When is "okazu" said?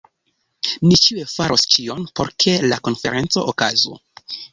3.53-3.95